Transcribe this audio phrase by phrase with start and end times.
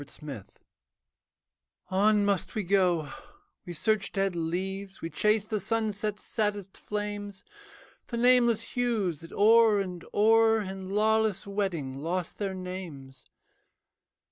[0.01, 0.45] ART COLOURS
[1.91, 3.13] On must we go:
[3.67, 7.45] we search dead leaves, We chase the sunset's saddest flames,
[8.07, 13.29] The nameless hues that o'er and o'er In lawless wedding lost their names.